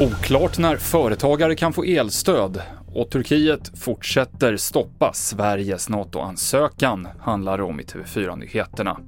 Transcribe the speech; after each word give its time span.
Oklart 0.00 0.58
när 0.58 0.76
företagare 0.76 1.54
kan 1.54 1.72
få 1.72 1.84
elstöd 1.84 2.62
och 2.94 3.10
Turkiet 3.10 3.78
fortsätter 3.78 4.56
stoppa 4.56 5.12
Sveriges 5.12 5.88
NATO-ansökan, 5.88 7.08
handlar 7.20 7.58
det 7.58 7.64
om 7.64 7.80
i 7.80 7.82
TV4-nyheterna. 7.82 8.98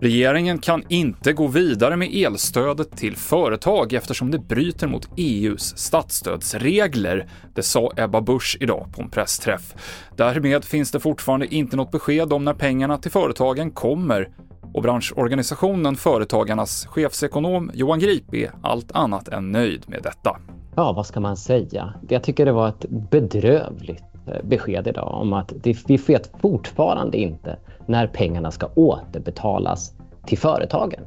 Regeringen 0.00 0.58
kan 0.58 0.82
inte 0.88 1.32
gå 1.32 1.46
vidare 1.46 1.96
med 1.96 2.14
elstödet 2.14 2.96
till 2.96 3.16
företag 3.16 3.92
eftersom 3.92 4.30
det 4.30 4.38
bryter 4.38 4.86
mot 4.86 5.08
EUs 5.16 5.78
statsstödsregler. 5.78 7.28
Det 7.54 7.62
sa 7.62 7.92
Ebba 7.96 8.20
Busch 8.20 8.56
idag 8.60 8.86
på 8.96 9.02
en 9.02 9.10
pressträff. 9.10 9.74
Därmed 10.16 10.64
finns 10.64 10.90
det 10.90 11.00
fortfarande 11.00 11.54
inte 11.54 11.76
något 11.76 11.90
besked 11.90 12.32
om 12.32 12.44
när 12.44 12.54
pengarna 12.54 12.98
till 12.98 13.10
företagen 13.10 13.70
kommer 13.70 14.28
och 14.74 14.82
branschorganisationen 14.82 15.96
Företagarnas 15.96 16.86
chefsekonom 16.86 17.70
Johan 17.74 17.98
Grip 17.98 18.34
är 18.34 18.50
allt 18.62 18.92
annat 18.92 19.28
än 19.28 19.52
nöjd 19.52 19.84
med 19.86 20.02
detta. 20.02 20.36
Ja, 20.76 20.92
vad 20.92 21.06
ska 21.06 21.20
man 21.20 21.36
säga? 21.36 21.94
Jag 22.08 22.22
tycker 22.22 22.44
det 22.44 22.52
var 22.52 22.68
ett 22.68 22.86
bedrövligt 22.88 24.04
eh, 24.26 24.42
besked 24.44 24.86
idag 24.86 25.14
om 25.14 25.32
att 25.32 25.52
vi 25.62 25.96
vet 25.96 26.30
fortfarande 26.40 27.18
inte 27.18 27.56
när 27.86 28.06
pengarna 28.06 28.50
ska 28.50 28.68
återbetalas 28.74 29.94
till 30.26 30.38
företagen. 30.38 31.00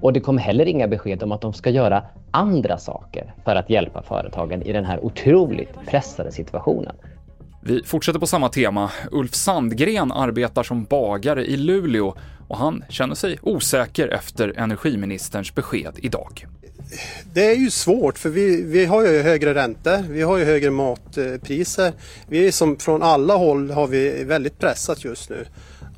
Och 0.00 0.12
det 0.12 0.20
kom 0.20 0.38
heller 0.38 0.66
inga 0.66 0.88
besked 0.88 1.22
om 1.22 1.32
att 1.32 1.40
de 1.40 1.52
ska 1.52 1.70
göra 1.70 2.02
andra 2.30 2.78
saker 2.78 3.34
för 3.44 3.56
att 3.56 3.70
hjälpa 3.70 4.02
företagen 4.02 4.62
i 4.62 4.72
den 4.72 4.84
här 4.84 5.04
otroligt 5.04 5.86
pressade 5.86 6.32
situationen. 6.32 6.94
Vi 7.68 7.82
fortsätter 7.84 8.18
på 8.18 8.26
samma 8.26 8.48
tema. 8.48 8.90
Ulf 9.10 9.34
Sandgren 9.34 10.12
arbetar 10.12 10.62
som 10.62 10.84
bagare 10.84 11.46
i 11.46 11.56
Luleå 11.56 12.14
och 12.48 12.58
han 12.58 12.84
känner 12.88 13.14
sig 13.14 13.38
osäker 13.42 14.08
efter 14.08 14.58
energiministerns 14.58 15.54
besked 15.54 15.92
idag. 15.96 16.46
Det 17.32 17.44
är 17.44 17.56
ju 17.56 17.70
svårt 17.70 18.18
för 18.18 18.28
vi, 18.28 18.62
vi 18.62 18.84
har 18.84 19.06
ju 19.06 19.22
högre 19.22 19.54
räntor, 19.54 20.02
vi 20.08 20.22
har 20.22 20.38
ju 20.38 20.44
högre 20.44 20.70
matpriser. 20.70 21.92
Vi 22.28 22.46
är 22.46 22.52
som 22.52 22.76
från 22.76 23.02
alla 23.02 23.36
håll 23.36 23.70
har 23.70 23.86
vi 23.86 24.24
väldigt 24.24 24.58
pressat 24.58 25.04
just 25.04 25.30
nu. 25.30 25.46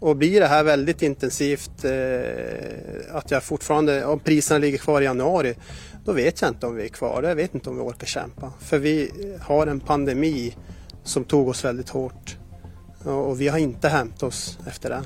Och 0.01 0.17
blir 0.17 0.41
det 0.41 0.47
här 0.47 0.65
väldigt 0.65 1.03
intensivt, 1.03 1.85
eh, 1.85 3.17
att 3.17 3.31
jag 3.31 3.43
fortfarande, 3.43 4.05
om 4.05 4.21
priserna 4.21 4.59
ligger 4.59 4.79
kvar 4.79 5.01
i 5.01 5.05
januari, 5.05 5.55
då 6.05 6.13
vet 6.13 6.41
jag 6.41 6.51
inte 6.51 6.67
om 6.67 6.77
vi 6.77 6.85
är 6.85 6.89
kvar. 6.89 7.23
Jag 7.23 7.35
vet 7.35 7.55
inte 7.55 7.71
om 7.71 7.77
vi 7.77 7.83
orkar 7.83 8.07
kämpa. 8.07 8.53
För 8.61 8.79
vi 8.79 9.11
har 9.41 9.67
en 9.67 9.81
pandemi 9.81 10.55
som 11.05 11.25
tog 11.25 11.49
oss 11.49 11.65
väldigt 11.65 11.89
hårt. 11.89 12.37
Och 13.05 13.41
vi 13.41 13.49
har 13.49 13.59
inte 13.59 13.89
hämtat 13.89 14.23
oss 14.23 14.59
efter 14.67 14.91
det. 14.91 15.03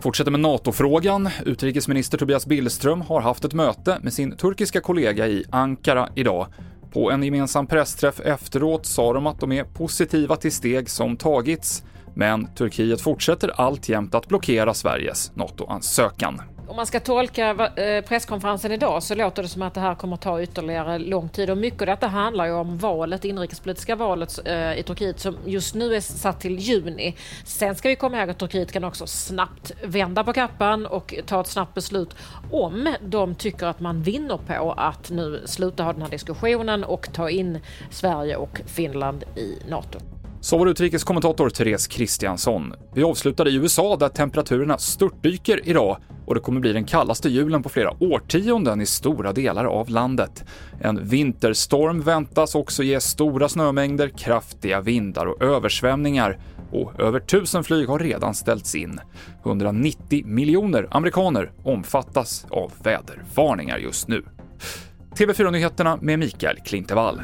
Fortsätter 0.00 0.30
med 0.30 0.40
NATO-frågan. 0.40 1.28
Utrikesminister 1.44 2.18
Tobias 2.18 2.46
Billström 2.46 3.00
har 3.00 3.20
haft 3.20 3.44
ett 3.44 3.54
möte 3.54 3.98
med 4.02 4.12
sin 4.12 4.36
turkiska 4.36 4.80
kollega 4.80 5.26
i 5.26 5.44
Ankara 5.50 6.08
idag. 6.14 6.46
På 6.92 7.10
en 7.10 7.22
gemensam 7.22 7.66
pressträff 7.66 8.20
efteråt 8.20 8.86
sa 8.86 9.12
de 9.12 9.26
att 9.26 9.40
de 9.40 9.52
är 9.52 9.64
positiva 9.64 10.36
till 10.36 10.52
steg 10.52 10.90
som 10.90 11.16
tagits, 11.16 11.82
men 12.14 12.46
Turkiet 12.54 13.00
fortsätter 13.00 13.60
alltjämt 13.60 14.14
att 14.14 14.28
blockera 14.28 14.74
Sveriges 14.74 15.36
NATO-ansökan. 15.36 16.42
Om 16.72 16.76
man 16.76 16.86
ska 16.86 17.00
tolka 17.00 17.70
eh, 17.76 18.04
presskonferensen 18.04 18.72
idag 18.72 19.02
så 19.02 19.14
låter 19.14 19.42
det 19.42 19.48
som 19.48 19.62
att 19.62 19.74
det 19.74 19.80
här 19.80 19.94
kommer 19.94 20.16
ta 20.16 20.42
ytterligare 20.42 20.98
lång 20.98 21.28
tid 21.28 21.50
och 21.50 21.58
mycket 21.58 21.80
av 21.80 21.86
detta 21.86 22.06
handlar 22.06 22.46
ju 22.46 22.52
om 22.52 22.78
valet, 22.78 23.24
inrikespolitiska 23.24 23.96
valet 23.96 24.38
eh, 24.44 24.78
i 24.78 24.82
Turkiet 24.82 25.20
som 25.20 25.36
just 25.46 25.74
nu 25.74 25.94
är 25.94 26.00
satt 26.00 26.40
till 26.40 26.58
juni. 26.58 27.16
Sen 27.44 27.74
ska 27.74 27.88
vi 27.88 27.96
komma 27.96 28.18
ihåg 28.20 28.30
att 28.30 28.38
Turkiet 28.38 28.72
kan 28.72 28.84
också 28.84 29.06
snabbt 29.06 29.72
vända 29.82 30.24
på 30.24 30.32
kappan 30.32 30.86
och 30.86 31.14
ta 31.26 31.40
ett 31.40 31.46
snabbt 31.46 31.74
beslut 31.74 32.16
om 32.50 32.94
de 33.00 33.34
tycker 33.34 33.66
att 33.66 33.80
man 33.80 34.02
vinner 34.02 34.36
på 34.46 34.72
att 34.72 35.10
nu 35.10 35.42
sluta 35.44 35.82
ha 35.82 35.92
den 35.92 36.02
här 36.02 36.10
diskussionen 36.10 36.84
och 36.84 37.12
ta 37.12 37.30
in 37.30 37.60
Sverige 37.90 38.36
och 38.36 38.60
Finland 38.66 39.24
i 39.36 39.58
NATO. 39.68 39.98
Så 40.44 40.58
var 40.58 40.66
utrikeskommentator 40.66 41.50
Therese 41.50 41.86
Kristiansson. 41.86 42.74
Vi 42.94 43.02
avslutar 43.02 43.48
i 43.48 43.54
USA 43.54 43.96
där 43.96 44.08
temperaturerna 44.08 44.78
störtdyker 44.78 45.60
idag 45.64 45.96
och 46.26 46.34
det 46.34 46.40
kommer 46.40 46.60
bli 46.60 46.72
den 46.72 46.84
kallaste 46.84 47.28
julen 47.28 47.62
på 47.62 47.68
flera 47.68 48.02
årtionden 48.02 48.80
i 48.80 48.86
stora 48.86 49.32
delar 49.32 49.64
av 49.64 49.88
landet. 49.88 50.44
En 50.80 51.08
vinterstorm 51.08 52.00
väntas 52.00 52.54
också 52.54 52.82
ge 52.82 53.00
stora 53.00 53.48
snömängder, 53.48 54.08
kraftiga 54.08 54.80
vindar 54.80 55.26
och 55.26 55.42
översvämningar 55.42 56.38
och 56.72 57.00
över 57.00 57.20
tusen 57.20 57.64
flyg 57.64 57.88
har 57.88 57.98
redan 57.98 58.34
ställts 58.34 58.74
in. 58.74 59.00
190 59.44 60.22
miljoner 60.26 60.88
amerikaner 60.90 61.52
omfattas 61.64 62.46
av 62.50 62.72
vädervarningar 62.82 63.78
just 63.78 64.08
nu. 64.08 64.24
TV4-nyheterna 65.18 65.98
med 66.00 66.18
Mikael 66.18 66.56
Klintevall. 66.56 67.20